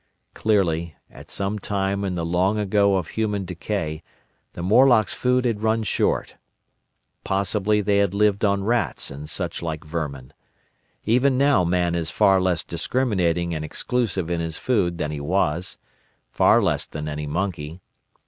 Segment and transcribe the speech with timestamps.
[0.33, 4.01] Clearly, at some time in the Long Ago of human decay
[4.53, 6.37] the Morlocks' food had run short.
[7.23, 10.33] Possibly they had lived on rats and such like vermin.
[11.05, 16.63] Even now man is far less discriminating and exclusive in his food than he was—far
[16.63, 17.79] less than any monkey.